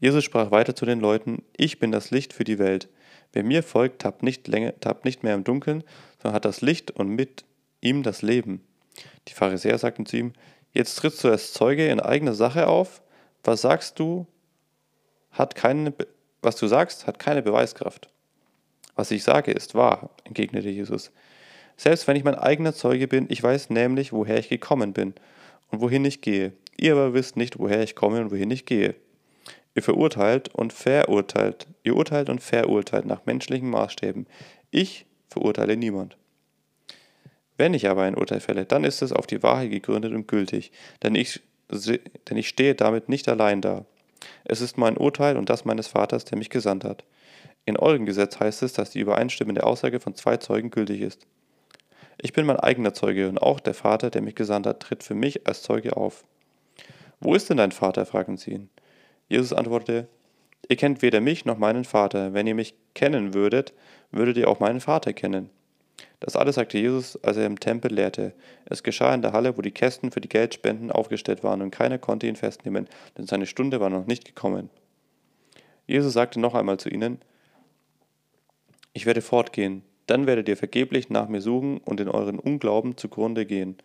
Jesus 0.00 0.24
sprach 0.24 0.50
weiter 0.50 0.74
zu 0.74 0.86
den 0.86 1.00
Leuten, 1.00 1.42
ich 1.56 1.78
bin 1.78 1.92
das 1.92 2.10
Licht 2.10 2.32
für 2.32 2.44
die 2.44 2.58
Welt. 2.58 2.88
Wer 3.32 3.44
mir 3.44 3.62
folgt, 3.62 4.00
tappt 4.00 4.22
nicht, 4.22 4.48
länger, 4.48 4.78
tappt 4.80 5.04
nicht 5.04 5.22
mehr 5.22 5.34
im 5.34 5.44
Dunkeln, 5.44 5.84
sondern 6.22 6.34
hat 6.34 6.44
das 6.44 6.60
Licht 6.60 6.90
und 6.92 7.08
mit 7.08 7.44
ihm 7.80 8.02
das 8.02 8.22
Leben. 8.22 8.64
Die 9.26 9.34
Pharisäer 9.34 9.76
sagten 9.78 10.06
zu 10.06 10.16
ihm, 10.16 10.32
jetzt 10.72 10.94
trittst 10.96 11.22
du 11.24 11.28
als 11.28 11.52
Zeuge 11.52 11.88
in 11.88 12.00
eigener 12.00 12.34
Sache 12.34 12.68
auf? 12.68 13.02
Was 13.42 13.60
sagst 13.62 13.98
du, 13.98 14.26
hat 15.30 15.54
keine, 15.54 15.94
was 16.42 16.56
du 16.56 16.66
sagst, 16.66 17.06
hat 17.06 17.18
keine 17.18 17.42
Beweiskraft. 17.42 18.08
Was 18.94 19.10
ich 19.10 19.22
sage, 19.22 19.52
ist 19.52 19.74
wahr, 19.74 20.10
entgegnete 20.24 20.68
Jesus. 20.68 21.12
Selbst 21.78 22.08
wenn 22.08 22.16
ich 22.16 22.24
mein 22.24 22.34
eigener 22.34 22.74
Zeuge 22.74 23.06
bin, 23.06 23.26
ich 23.30 23.40
weiß 23.40 23.70
nämlich, 23.70 24.12
woher 24.12 24.38
ich 24.38 24.48
gekommen 24.48 24.92
bin 24.92 25.14
und 25.70 25.80
wohin 25.80 26.04
ich 26.04 26.20
gehe. 26.20 26.52
Ihr 26.76 26.92
aber 26.92 27.14
wisst 27.14 27.36
nicht, 27.36 27.58
woher 27.60 27.82
ich 27.82 27.94
komme 27.94 28.20
und 28.20 28.32
wohin 28.32 28.50
ich 28.50 28.66
gehe. 28.66 28.96
Ihr 29.76 29.82
verurteilt 29.82 30.52
und 30.52 30.72
verurteilt. 30.72 31.68
Ihr 31.84 31.96
urteilt 31.96 32.30
und 32.30 32.42
verurteilt 32.42 33.06
nach 33.06 33.26
menschlichen 33.26 33.70
Maßstäben. 33.70 34.26
Ich 34.72 35.06
verurteile 35.28 35.76
niemand. 35.76 36.16
Wenn 37.56 37.74
ich 37.74 37.88
aber 37.88 38.02
ein 38.02 38.16
Urteil 38.16 38.40
fälle, 38.40 38.64
dann 38.64 38.82
ist 38.82 39.00
es 39.00 39.12
auf 39.12 39.28
die 39.28 39.42
Wahrheit 39.44 39.70
gegründet 39.70 40.12
und 40.12 40.26
gültig, 40.26 40.72
denn 41.02 41.14
ich, 41.14 41.40
denn 41.70 42.36
ich 42.36 42.48
stehe 42.48 42.74
damit 42.74 43.08
nicht 43.08 43.28
allein 43.28 43.60
da. 43.60 43.84
Es 44.44 44.60
ist 44.60 44.78
mein 44.78 44.96
Urteil 44.96 45.36
und 45.36 45.48
das 45.48 45.64
meines 45.64 45.86
Vaters, 45.86 46.24
der 46.24 46.38
mich 46.38 46.50
gesandt 46.50 46.82
hat. 46.82 47.04
In 47.64 47.76
eurem 47.76 48.04
Gesetz 48.04 48.40
heißt 48.40 48.64
es, 48.64 48.72
dass 48.72 48.90
die 48.90 49.00
übereinstimmende 49.00 49.62
Aussage 49.64 50.00
von 50.00 50.16
zwei 50.16 50.38
Zeugen 50.38 50.70
gültig 50.70 51.02
ist. 51.02 51.26
Ich 52.20 52.32
bin 52.32 52.46
mein 52.46 52.58
eigener 52.58 52.94
Zeuge 52.94 53.28
und 53.28 53.38
auch 53.38 53.60
der 53.60 53.74
Vater, 53.74 54.10
der 54.10 54.22
mich 54.22 54.34
gesandt 54.34 54.66
hat, 54.66 54.80
tritt 54.80 55.04
für 55.04 55.14
mich 55.14 55.46
als 55.46 55.62
Zeuge 55.62 55.96
auf. 55.96 56.24
Wo 57.20 57.34
ist 57.34 57.48
denn 57.48 57.56
dein 57.56 57.72
Vater? 57.72 58.06
fragten 58.06 58.36
sie 58.36 58.52
ihn. 58.52 58.70
Jesus 59.28 59.52
antwortete, 59.52 60.08
Ihr 60.68 60.76
kennt 60.76 61.00
weder 61.02 61.20
mich 61.20 61.44
noch 61.44 61.58
meinen 61.58 61.84
Vater. 61.84 62.34
Wenn 62.34 62.46
ihr 62.46 62.54
mich 62.54 62.74
kennen 62.94 63.34
würdet, 63.34 63.72
würdet 64.10 64.36
ihr 64.36 64.48
auch 64.48 64.60
meinen 64.60 64.80
Vater 64.80 65.12
kennen. 65.12 65.50
Das 66.20 66.36
alles 66.36 66.56
sagte 66.56 66.78
Jesus, 66.78 67.22
als 67.22 67.36
er 67.36 67.46
im 67.46 67.60
Tempel 67.60 67.92
lehrte. 67.92 68.34
Es 68.64 68.82
geschah 68.82 69.14
in 69.14 69.22
der 69.22 69.32
Halle, 69.32 69.56
wo 69.56 69.62
die 69.62 69.70
Kästen 69.70 70.10
für 70.10 70.20
die 70.20 70.28
Geldspenden 70.28 70.90
aufgestellt 70.90 71.44
waren, 71.44 71.62
und 71.62 71.70
keiner 71.70 71.98
konnte 71.98 72.26
ihn 72.26 72.36
festnehmen, 72.36 72.88
denn 73.16 73.26
seine 73.26 73.46
Stunde 73.46 73.80
war 73.80 73.90
noch 73.90 74.06
nicht 74.06 74.24
gekommen. 74.24 74.68
Jesus 75.86 76.12
sagte 76.12 76.40
noch 76.40 76.54
einmal 76.54 76.78
zu 76.78 76.88
ihnen, 76.88 77.20
Ich 78.92 79.06
werde 79.06 79.22
fortgehen, 79.22 79.82
dann 80.08 80.26
werdet 80.26 80.48
ihr 80.48 80.56
vergeblich 80.56 81.10
nach 81.10 81.28
mir 81.28 81.40
suchen 81.40 81.78
und 81.78 82.00
in 82.00 82.08
euren 82.08 82.38
Unglauben 82.38 82.96
zugrunde 82.96 83.46
gehen. 83.46 83.76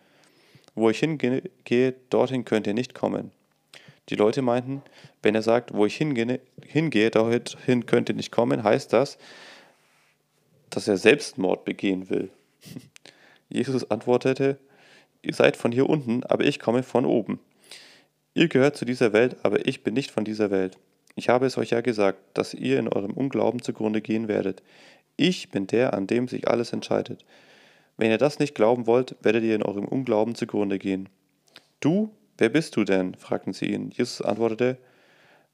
Wo 0.74 0.90
ich 0.90 0.98
hingehe, 0.98 1.94
dorthin 2.10 2.44
könnt 2.44 2.66
ihr 2.66 2.74
nicht 2.74 2.94
kommen. 2.94 3.30
Die 4.08 4.16
Leute 4.16 4.42
meinten, 4.42 4.82
wenn 5.22 5.34
er 5.34 5.42
sagt, 5.42 5.72
wo 5.72 5.86
ich 5.86 5.96
hingehe, 5.96 6.40
hingehe 6.66 7.10
dorthin 7.10 7.86
könnt 7.86 8.08
ihr 8.08 8.14
nicht 8.14 8.32
kommen, 8.32 8.64
heißt 8.64 8.92
das, 8.92 9.18
dass 10.70 10.88
er 10.88 10.96
Selbstmord 10.96 11.64
begehen 11.64 12.10
will. 12.10 12.30
Jesus 13.48 13.90
antwortete, 13.90 14.58
ihr 15.22 15.34
seid 15.34 15.56
von 15.56 15.72
hier 15.72 15.88
unten, 15.88 16.24
aber 16.24 16.44
ich 16.44 16.58
komme 16.58 16.82
von 16.82 17.04
oben. 17.04 17.38
Ihr 18.34 18.48
gehört 18.48 18.76
zu 18.76 18.84
dieser 18.84 19.12
Welt, 19.12 19.36
aber 19.42 19.66
ich 19.66 19.84
bin 19.84 19.94
nicht 19.94 20.10
von 20.10 20.24
dieser 20.24 20.50
Welt. 20.50 20.76
Ich 21.16 21.28
habe 21.28 21.46
es 21.46 21.56
euch 21.56 21.70
ja 21.70 21.80
gesagt, 21.80 22.18
dass 22.34 22.54
ihr 22.54 22.78
in 22.78 22.88
eurem 22.88 23.12
Unglauben 23.12 23.62
zugrunde 23.62 24.00
gehen 24.00 24.26
werdet. 24.26 24.62
Ich 25.16 25.50
bin 25.50 25.66
der, 25.66 25.94
an 25.94 26.06
dem 26.06 26.28
sich 26.28 26.48
alles 26.48 26.72
entscheidet. 26.72 27.24
Wenn 27.96 28.10
ihr 28.10 28.18
das 28.18 28.38
nicht 28.38 28.54
glauben 28.54 28.86
wollt, 28.86 29.16
werdet 29.22 29.44
ihr 29.44 29.54
in 29.54 29.62
eurem 29.62 29.86
Unglauben 29.86 30.34
zugrunde 30.34 30.78
gehen. 30.78 31.08
Du 31.80 32.10
Wer 32.36 32.48
bist 32.48 32.76
du 32.76 32.84
denn? 32.84 33.14
fragten 33.14 33.52
sie 33.52 33.66
ihn. 33.66 33.90
Jesus 33.90 34.20
antwortete, 34.20 34.78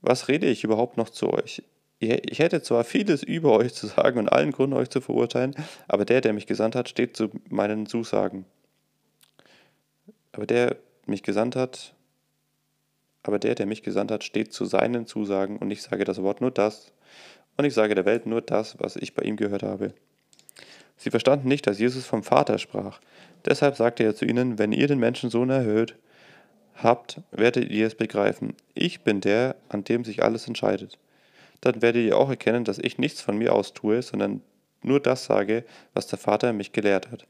Was 0.00 0.29
rede 0.29 0.47
ich 0.47 0.64
überhaupt 0.64 0.97
noch 0.97 1.11
zu 1.11 1.31
euch? 1.33 1.62
Ich 1.99 2.38
hätte 2.38 2.62
zwar 2.62 2.85
vieles 2.85 3.23
über 3.23 3.52
euch 3.52 3.75
zu 3.75 3.87
sagen 3.87 4.19
und 4.19 4.29
allen 4.31 4.52
Grund, 4.52 4.73
euch 4.73 4.88
zu 4.88 5.02
verurteilen, 5.02 5.55
aber 5.87 6.07
der, 6.07 6.23
der 6.23 6.33
mich 6.33 6.47
gesandt 6.47 6.75
hat, 6.75 6.88
steht 6.88 7.14
zu 7.14 7.29
meinen 7.50 7.85
Zusagen. 7.85 8.47
Aber 10.33 10.47
der 10.47 10.76
mich 11.05 11.23
gesandt 11.23 11.57
hat, 11.57 11.95
aber 13.23 13.38
der, 13.38 13.55
der 13.55 13.67
mich 13.67 13.83
gesandt 13.83 14.11
hat, 14.11 14.25
steht 14.25 14.55
zu 14.55 14.64
seinen 14.64 15.07
Zusagen 15.07 15.59
und 15.59 15.71
ich 15.71 15.83
sage 15.83 16.05
das 16.05 16.23
Wort 16.23 16.40
nur 16.40 16.50
das 16.50 16.95
und 17.61 17.67
ich 17.67 17.75
sage 17.75 17.95
der 17.95 18.07
Welt 18.07 18.26
nur 18.26 18.40
das, 18.40 18.81
was 18.81 18.97
ich 18.97 19.14
bei 19.14 19.23
ihm 19.23 19.37
gehört 19.37 19.62
habe. 19.62 19.93
Sie 20.97 21.11
verstanden 21.11 21.49
nicht, 21.49 21.67
dass 21.67 21.79
Jesus 21.79 22.07
vom 22.07 22.23
Vater 22.23 22.59
sprach. 22.59 23.00
Deshalb 23.45 23.76
sagte 23.76 24.02
er 24.02 24.14
zu 24.14 24.25
ihnen, 24.25 24.59
wenn 24.59 24.73
ihr 24.73 24.87
den 24.87 24.99
Menschensohn 24.99 25.50
erhöht, 25.50 25.95
habt, 26.75 27.21
werdet 27.31 27.71
ihr 27.71 27.87
es 27.87 27.95
begreifen. 27.95 28.55
Ich 28.75 29.02
bin 29.02 29.21
der, 29.21 29.57
an 29.69 29.85
dem 29.85 30.05
sich 30.05 30.23
alles 30.23 30.47
entscheidet. 30.47 30.99
Dann 31.61 31.83
werdet 31.83 32.05
ihr 32.05 32.17
auch 32.17 32.31
erkennen, 32.31 32.64
dass 32.64 32.79
ich 32.79 32.99
nichts 32.99 33.21
von 33.21 33.37
mir 33.37 33.55
aus 33.55 33.75
tue, 33.75 34.00
sondern 34.00 34.43
nur 34.83 35.00
das 35.00 35.26
sage, 35.26 35.64
was 35.93 36.07
der 36.07 36.19
Vater 36.19 36.52
mich 36.55 36.73
gelehrt 36.73 37.11
hat. 37.11 37.26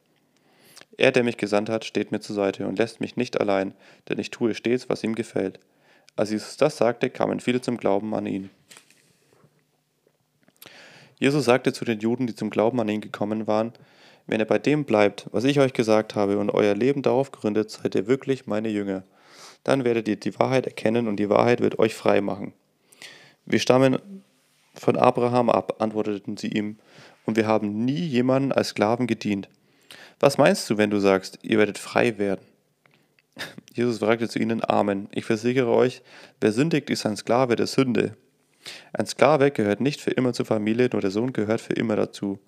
Er, 0.97 1.11
der 1.11 1.25
mich 1.25 1.37
gesandt 1.37 1.69
hat, 1.69 1.85
steht 1.85 2.13
mir 2.13 2.21
zur 2.21 2.37
Seite 2.37 2.69
und 2.69 2.79
lässt 2.79 3.01
mich 3.01 3.17
nicht 3.17 3.41
allein, 3.41 3.75
denn 4.09 4.19
ich 4.21 4.31
tue 4.31 4.55
stets, 4.55 4.89
was 4.89 5.03
ihm 5.03 5.15
gefällt. 5.15 5.59
Als 6.15 6.31
Jesus 6.31 6.57
das 6.57 6.77
sagte, 6.77 7.11
kamen 7.11 7.41
viele 7.41 7.61
zum 7.61 7.79
Glauben 7.79 8.15
an 8.15 8.27
ihn. 8.27 8.51
Jesus 11.21 11.45
sagte 11.45 11.73
zu 11.75 11.85
den 11.85 12.01
Juden, 12.01 12.27
die 12.27 12.35
zum 12.35 12.51
Glauben 12.51 12.81
an 12.81 12.89
ihn 12.89 13.03
gekommen 13.03 13.47
waren, 13.47 13.73
wenn 14.27 14.41
ihr 14.41 14.47
bei 14.47 14.59
dem 14.59 14.85
bleibt, 14.85 15.27
was 15.33 15.45
ich 15.45 15.61
euch 15.61 15.75
gesagt 15.75 16.15
habe, 16.15 16.39
und 16.39 16.51
euer 16.51 16.75
Leben 16.75 17.03
darauf 17.03 17.31
gründet, 17.31 17.71
seid 17.71 17.95
ihr 17.95 18.07
wirklich 18.07 18.47
meine 18.47 18.71
Jünger. 18.71 19.05
Dann 19.63 19.85
werdet 19.85 20.09
ihr 20.09 20.17
die 20.17 20.39
Wahrheit 20.39 20.67
erkennen 20.67 21.09
und 21.09 21.17
die 21.17 21.29
Wahrheit 21.29 21.61
wird 21.61 21.79
euch 21.79 21.95
frei 21.95 22.23
machen. 22.23 22.55
Wir 23.45 23.59
stammen 23.59 23.99
von 24.75 24.97
Abraham 24.97 25.51
ab, 25.51 25.83
antworteten 25.83 26.39
sie 26.39 26.49
ihm, 26.49 26.79
und 27.27 27.37
wir 27.37 27.47
haben 27.47 27.85
nie 27.85 28.01
jemanden 28.01 28.51
als 28.51 28.69
Sklaven 28.69 29.07
gedient. 29.07 29.49
Was 30.21 30.39
meinst 30.39 30.71
du, 30.71 30.79
wenn 30.79 30.91
du 30.91 31.01
sagst, 31.01 31.39
ihr 31.43 31.59
werdet 31.59 31.77
frei 31.77 32.17
werden? 32.17 32.47
Jesus 33.75 33.99
fragte 33.99 34.29
zu 34.29 34.39
ihnen, 34.39 34.65
Amen. 34.65 35.09
Ich 35.13 35.27
versichere 35.27 35.69
euch, 35.69 36.03
wer 36.41 36.53
sündigt, 36.53 36.89
ist 36.89 37.05
ein 37.05 37.17
Sklave 37.17 37.57
der 37.57 37.67
Sünde. 37.67 38.17
Ein 38.93 39.07
Sklave 39.07 39.51
gehört 39.51 39.81
nicht 39.81 40.01
für 40.01 40.11
immer 40.11 40.33
zur 40.33 40.47
Familie, 40.47 40.89
nur 40.93 41.01
der 41.01 41.11
Sohn 41.11 41.33
gehört 41.33 41.61
für 41.61 41.73
immer 41.75 41.97
dazu. 41.97 42.39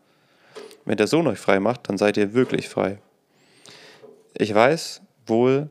Wenn 0.85 0.97
der 0.97 1.07
Sohn 1.07 1.27
euch 1.27 1.39
frei 1.39 1.61
macht, 1.61 1.89
dann 1.89 1.99
seid 1.99 2.17
ihr 2.17 2.35
wirklich 2.35 2.69
frei. 2.69 2.99
Ich 4.35 4.55
weiß 4.55 5.03
wohl, 5.27 5.71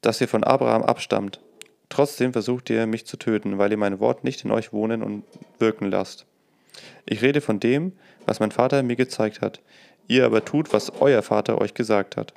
dass 0.00 0.20
ihr 0.20 0.28
von 0.28 0.44
Abraham 0.44 0.82
abstammt. 0.82 1.40
Trotzdem 1.88 2.32
versucht 2.32 2.70
ihr 2.70 2.86
mich 2.86 3.06
zu 3.06 3.16
töten, 3.16 3.58
weil 3.58 3.70
ihr 3.70 3.76
mein 3.76 4.00
Wort 4.00 4.24
nicht 4.24 4.44
in 4.44 4.50
euch 4.50 4.72
wohnen 4.72 5.02
und 5.02 5.24
wirken 5.58 5.90
lasst. 5.90 6.26
Ich 7.04 7.22
rede 7.22 7.40
von 7.40 7.60
dem, 7.60 7.92
was 8.26 8.40
mein 8.40 8.52
Vater 8.52 8.82
mir 8.82 8.96
gezeigt 8.96 9.40
hat. 9.40 9.60
Ihr 10.06 10.24
aber 10.24 10.44
tut, 10.44 10.72
was 10.72 10.90
euer 11.00 11.22
Vater 11.22 11.60
euch 11.60 11.74
gesagt 11.74 12.16
hat. 12.16 12.32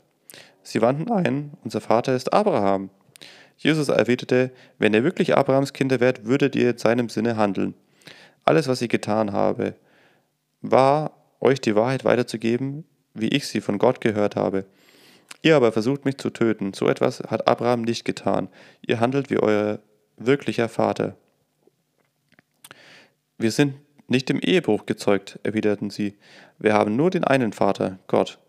Sie 0.64 0.82
wandten 0.82 1.12
ein, 1.12 1.52
unser 1.64 1.82
Vater 1.82 2.16
ist 2.16 2.34
Abraham. 2.34 2.90
Jesus 3.58 3.90
erwiderte, 3.90 4.52
wenn 4.78 4.94
ihr 4.94 5.04
wirklich 5.04 5.36
Abrahams 5.36 5.74
Kinder 5.74 6.00
wärt, 6.00 6.26
würdet 6.26 6.56
ihr 6.56 6.72
in 6.72 6.78
seinem 6.78 7.10
Sinne 7.10 7.38
handeln. 7.38 7.74
Alles, 8.46 8.68
was 8.68 8.82
ich 8.82 8.90
getan 8.90 9.32
habe, 9.32 9.76
war, 10.62 11.12
euch 11.40 11.62
die 11.62 11.76
Wahrheit 11.76 12.06
weiterzugeben, 12.06 12.86
wie 13.14 13.28
ich 13.28 13.48
sie 13.48 13.62
von 13.62 13.78
Gott 13.78 14.02
gehört 14.02 14.36
habe. 14.36 14.66
Ihr 15.42 15.56
aber 15.56 15.72
versucht 15.72 16.06
mich 16.06 16.18
zu 16.18 16.30
töten. 16.30 16.74
So 16.74 16.88
etwas 16.88 17.20
hat 17.20 17.48
Abraham 17.48 17.82
nicht 17.82 18.06
getan. 18.06 18.48
Ihr 18.86 19.00
handelt 19.00 19.30
wie 19.30 19.38
euer 19.38 19.80
wirklicher 20.18 20.70
Vater. 20.70 21.16
Wir 23.38 23.52
sind 23.52 23.76
nicht 24.08 24.30
im 24.30 24.40
Ehebruch 24.40 24.86
gezeugt, 24.86 25.40
erwiderten 25.44 25.90
sie. 25.90 26.18
Wir 26.60 26.74
haben 26.74 26.96
nur 26.96 27.10
den 27.10 27.24
einen 27.24 27.52
Vater, 27.52 28.00
Gott. 28.08 28.40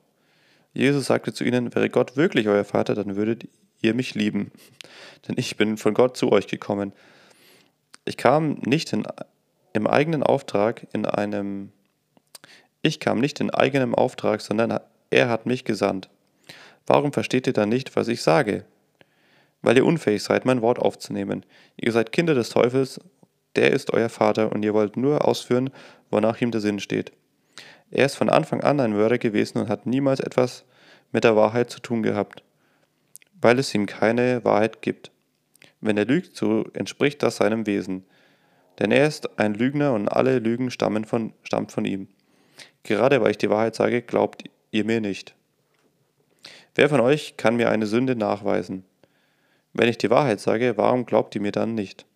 Jesus 0.73 1.06
sagte 1.06 1.32
zu 1.32 1.44
ihnen, 1.44 1.75
wäre 1.75 1.88
Gott 1.88 2.16
wirklich 2.16 2.49
euer 2.49 2.64
Vater, 2.64 2.94
dann 2.94 3.16
würdet 3.16 3.49
ihr 3.84 3.94
mich 3.94 4.14
lieben. 4.14 4.50
Denn 5.26 5.36
ich 5.38 5.56
bin 5.56 5.76
von 5.76 5.94
Gott 5.94 6.16
zu 6.16 6.32
euch 6.32 6.46
gekommen. 6.46 6.92
Ich 8.04 8.16
kam 8.16 8.58
nicht 8.64 8.92
in, 8.92 9.06
im 9.72 9.86
eigenen 9.86 10.22
Auftrag 10.22 10.86
in 10.92 11.06
einem 11.06 11.70
ich 12.82 13.00
kam 13.00 13.18
nicht 13.18 13.40
in 13.40 13.48
eigenem 13.48 13.94
Auftrag, 13.94 14.42
sondern 14.42 14.78
er 15.08 15.30
hat 15.30 15.46
mich 15.46 15.64
gesandt. 15.64 16.10
Warum 16.86 17.14
versteht 17.14 17.46
ihr 17.46 17.54
dann 17.54 17.70
nicht, 17.70 17.96
was 17.96 18.08
ich 18.08 18.20
sage? 18.20 18.66
Weil 19.62 19.78
ihr 19.78 19.86
unfähig 19.86 20.22
seid, 20.22 20.44
mein 20.44 20.60
Wort 20.60 20.78
aufzunehmen. 20.78 21.46
Ihr 21.76 21.92
seid 21.92 22.12
Kinder 22.12 22.34
des 22.34 22.50
Teufels 22.50 23.00
der 23.56 23.70
ist 23.70 23.92
euer 23.92 24.08
Vater 24.08 24.52
und 24.52 24.64
ihr 24.64 24.74
wollt 24.74 24.96
nur 24.96 25.26
ausführen, 25.26 25.70
wonach 26.10 26.40
ihm 26.40 26.50
der 26.50 26.60
Sinn 26.60 26.80
steht. 26.80 27.12
Er 27.90 28.06
ist 28.06 28.16
von 28.16 28.28
Anfang 28.28 28.62
an 28.62 28.80
ein 28.80 28.92
Mörder 28.92 29.18
gewesen 29.18 29.58
und 29.58 29.68
hat 29.68 29.86
niemals 29.86 30.20
etwas 30.20 30.64
mit 31.12 31.24
der 31.24 31.36
Wahrheit 31.36 31.70
zu 31.70 31.80
tun 31.80 32.02
gehabt, 32.02 32.42
weil 33.44 33.58
es 33.58 33.74
ihm 33.74 33.84
keine 33.84 34.42
Wahrheit 34.42 34.80
gibt. 34.80 35.10
Wenn 35.82 35.98
er 35.98 36.06
lügt, 36.06 36.34
so 36.34 36.64
entspricht 36.72 37.22
das 37.22 37.36
seinem 37.36 37.66
Wesen. 37.66 38.06
Denn 38.78 38.90
er 38.90 39.06
ist 39.06 39.38
ein 39.38 39.52
Lügner 39.52 39.92
und 39.92 40.08
alle 40.08 40.38
Lügen 40.38 40.70
stammen 40.70 41.04
von, 41.04 41.34
stammt 41.42 41.70
von 41.70 41.84
ihm. 41.84 42.08
Gerade 42.84 43.20
weil 43.20 43.32
ich 43.32 43.38
die 43.38 43.50
Wahrheit 43.50 43.74
sage, 43.74 44.00
glaubt 44.00 44.44
ihr 44.70 44.86
mir 44.86 45.02
nicht. 45.02 45.34
Wer 46.74 46.88
von 46.88 47.00
euch 47.00 47.36
kann 47.36 47.56
mir 47.56 47.68
eine 47.68 47.86
Sünde 47.86 48.16
nachweisen? 48.16 48.86
Wenn 49.74 49.90
ich 49.90 49.98
die 49.98 50.08
Wahrheit 50.10 50.40
sage, 50.40 50.78
warum 50.78 51.04
glaubt 51.04 51.34
ihr 51.34 51.42
mir 51.42 51.52
dann 51.52 51.74
nicht? 51.74 52.06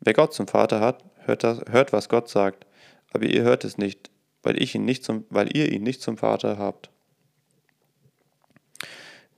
Wer 0.00 0.14
Gott 0.14 0.34
zum 0.34 0.48
Vater 0.48 0.80
hat, 0.80 1.04
hört, 1.26 1.44
das, 1.44 1.60
hört, 1.70 1.92
was 1.92 2.08
Gott 2.08 2.28
sagt, 2.28 2.66
aber 3.12 3.26
ihr 3.26 3.44
hört 3.44 3.64
es 3.64 3.78
nicht, 3.78 4.10
weil, 4.42 4.60
ich 4.60 4.74
ihn 4.74 4.84
nicht 4.84 5.04
zum, 5.04 5.26
weil 5.30 5.56
ihr 5.56 5.70
ihn 5.70 5.84
nicht 5.84 6.02
zum 6.02 6.18
Vater 6.18 6.58
habt. 6.58 6.90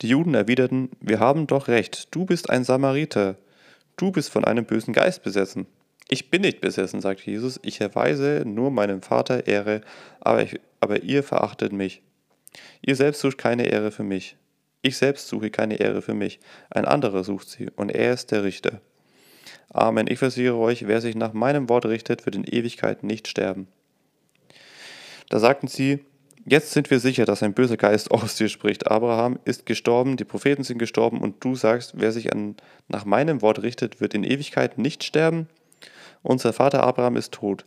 Die 0.00 0.08
Juden 0.08 0.34
erwiderten, 0.34 0.90
wir 1.00 1.18
haben 1.18 1.46
doch 1.46 1.68
recht, 1.68 2.14
du 2.14 2.24
bist 2.24 2.50
ein 2.50 2.64
Samariter, 2.64 3.36
du 3.96 4.12
bist 4.12 4.30
von 4.30 4.44
einem 4.44 4.64
bösen 4.64 4.94
Geist 4.94 5.22
besessen. 5.22 5.66
Ich 6.08 6.30
bin 6.30 6.42
nicht 6.42 6.60
besessen, 6.60 7.00
sagte 7.00 7.30
Jesus, 7.30 7.58
ich 7.62 7.80
erweise 7.80 8.44
nur 8.46 8.70
meinem 8.70 9.02
Vater 9.02 9.46
Ehre, 9.46 9.82
aber, 10.20 10.42
ich, 10.42 10.60
aber 10.80 11.02
ihr 11.02 11.22
verachtet 11.22 11.72
mich. 11.72 12.02
Ihr 12.80 12.96
selbst 12.96 13.20
sucht 13.20 13.38
keine 13.38 13.66
Ehre 13.66 13.90
für 13.90 14.04
mich. 14.04 14.36
Ich 14.82 14.96
selbst 14.96 15.28
suche 15.28 15.50
keine 15.50 15.80
Ehre 15.80 16.00
für 16.00 16.14
mich, 16.14 16.38
ein 16.70 16.84
anderer 16.84 17.24
sucht 17.24 17.48
sie, 17.48 17.68
und 17.74 17.90
er 17.90 18.14
ist 18.14 18.30
der 18.30 18.44
Richter. 18.44 18.80
Amen. 19.70 20.06
Ich 20.08 20.18
versichere 20.18 20.56
euch, 20.56 20.86
wer 20.86 21.00
sich 21.00 21.14
nach 21.14 21.32
meinem 21.32 21.68
Wort 21.68 21.86
richtet, 21.86 22.24
wird 22.24 22.36
in 22.36 22.44
Ewigkeit 22.44 23.02
nicht 23.02 23.28
sterben. 23.28 23.68
Da 25.28 25.38
sagten 25.38 25.68
sie, 25.68 26.04
jetzt 26.48 26.72
sind 26.72 26.90
wir 26.90 27.00
sicher, 27.00 27.24
dass 27.24 27.42
ein 27.42 27.54
böser 27.54 27.76
Geist 27.76 28.10
aus 28.12 28.36
dir 28.36 28.48
spricht. 28.48 28.90
Abraham 28.90 29.38
ist 29.44 29.66
gestorben, 29.66 30.16
die 30.16 30.24
Propheten 30.24 30.64
sind 30.64 30.78
gestorben 30.78 31.20
und 31.20 31.42
du 31.44 31.54
sagst, 31.54 31.92
wer 31.96 32.12
sich 32.12 32.32
an, 32.32 32.56
nach 32.88 33.04
meinem 33.04 33.42
Wort 33.42 33.62
richtet, 33.62 34.00
wird 34.00 34.14
in 34.14 34.24
Ewigkeit 34.24 34.78
nicht 34.78 35.04
sterben? 35.04 35.48
Unser 36.22 36.52
Vater 36.52 36.82
Abraham 36.82 37.16
ist 37.16 37.32
tot. 37.32 37.64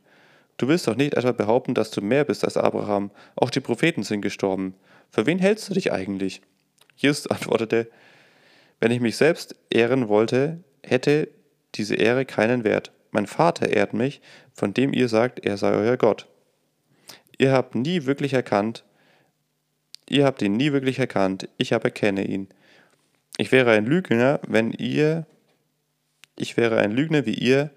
Du 0.57 0.67
willst 0.67 0.87
doch 0.87 0.95
nicht 0.95 1.15
etwa 1.15 1.31
behaupten, 1.31 1.73
dass 1.73 1.91
du 1.91 2.01
mehr 2.01 2.23
bist 2.23 2.43
als 2.43 2.57
Abraham. 2.57 3.09
Auch 3.35 3.49
die 3.49 3.61
Propheten 3.61 4.03
sind 4.03 4.21
gestorben. 4.21 4.75
Für 5.09 5.25
wen 5.25 5.39
hältst 5.39 5.69
du 5.69 5.73
dich 5.73 5.91
eigentlich? 5.91 6.41
Jesus 6.95 7.27
antwortete, 7.27 7.89
wenn 8.79 8.91
ich 8.91 8.99
mich 8.99 9.17
selbst 9.17 9.55
ehren 9.69 10.07
wollte, 10.07 10.59
hätte 10.83 11.29
diese 11.75 11.95
Ehre 11.95 12.25
keinen 12.25 12.63
Wert. 12.63 12.91
Mein 13.11 13.27
Vater 13.27 13.69
ehrt 13.69 13.93
mich, 13.93 14.21
von 14.53 14.73
dem 14.73 14.93
ihr 14.93 15.07
sagt, 15.07 15.45
er 15.45 15.57
sei 15.57 15.73
euer 15.73 15.97
Gott. 15.97 16.27
Ihr 17.41 17.53
habt 17.53 17.73
nie 17.73 18.05
wirklich 18.05 18.33
erkannt, 18.33 18.83
ihr 20.07 20.25
habt 20.25 20.43
ihn 20.43 20.57
nie 20.57 20.73
wirklich 20.73 20.99
erkannt, 20.99 21.49
ich 21.57 21.73
aber 21.73 21.89
kenne 21.89 22.23
ihn. 22.23 22.47
Ich 23.35 23.51
wäre 23.51 23.71
ein 23.71 23.87
Lügner, 23.87 24.39
wenn 24.47 24.69
ihr, 24.73 25.25
ich 26.35 26.55
wäre 26.55 26.77
ein 26.77 26.91
Lügner 26.91 27.25
wie 27.25 27.33
ihr, 27.33 27.71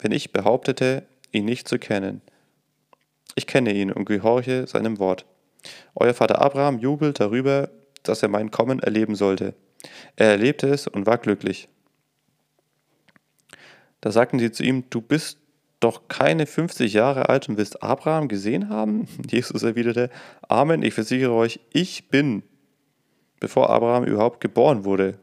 wenn 0.00 0.10
ich 0.10 0.32
behauptete, 0.32 1.04
ihn 1.30 1.44
nicht 1.44 1.68
zu 1.68 1.78
kennen. 1.78 2.22
Ich 3.36 3.46
kenne 3.46 3.72
ihn 3.72 3.92
und 3.92 4.04
gehorche 4.04 4.66
seinem 4.66 4.98
Wort. 4.98 5.26
Euer 5.94 6.14
Vater 6.14 6.42
Abraham 6.42 6.80
jubelt 6.80 7.20
darüber, 7.20 7.70
dass 8.02 8.20
er 8.20 8.28
mein 8.28 8.50
Kommen 8.50 8.80
erleben 8.80 9.14
sollte. 9.14 9.54
Er 10.16 10.30
erlebte 10.30 10.66
es 10.66 10.88
und 10.88 11.06
war 11.06 11.18
glücklich. 11.18 11.68
Da 14.00 14.10
sagten 14.10 14.40
sie 14.40 14.50
zu 14.50 14.64
ihm, 14.64 14.90
du 14.90 15.00
bist 15.00 15.38
doch 15.84 16.08
keine 16.08 16.46
50 16.46 16.92
Jahre 16.92 17.28
alt 17.28 17.48
und 17.48 17.58
willst 17.58 17.82
Abraham 17.82 18.28
gesehen 18.28 18.68
haben? 18.68 19.06
Jesus 19.30 19.62
erwiderte, 19.62 20.10
Amen, 20.48 20.82
ich 20.82 20.94
versichere 20.94 21.32
euch, 21.32 21.60
ich 21.72 22.08
bin, 22.08 22.42
bevor 23.38 23.70
Abraham 23.70 24.04
überhaupt 24.04 24.40
geboren 24.40 24.84
wurde. 24.84 25.18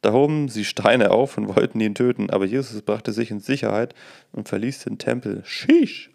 Da 0.00 0.12
hoben 0.12 0.48
sie 0.48 0.64
Steine 0.64 1.10
auf 1.10 1.36
und 1.36 1.56
wollten 1.56 1.80
ihn 1.80 1.94
töten, 1.94 2.30
aber 2.30 2.44
Jesus 2.44 2.80
brachte 2.82 3.12
sich 3.12 3.30
in 3.30 3.40
Sicherheit 3.40 3.94
und 4.32 4.48
verließ 4.48 4.84
den 4.84 4.98
Tempel. 4.98 5.42
Sheesh! 5.44 6.10